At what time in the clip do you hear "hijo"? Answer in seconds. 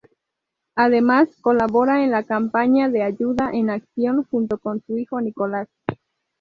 4.97-5.21